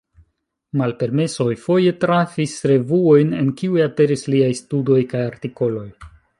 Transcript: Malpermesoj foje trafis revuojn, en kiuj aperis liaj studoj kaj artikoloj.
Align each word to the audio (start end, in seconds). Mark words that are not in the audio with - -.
Malpermesoj 0.79 1.47
foje 1.65 1.91
trafis 2.05 2.57
revuojn, 2.73 3.37
en 3.43 3.53
kiuj 3.61 3.87
aperis 3.87 4.27
liaj 4.35 4.51
studoj 4.65 5.01
kaj 5.13 5.25
artikoloj. 5.31 5.89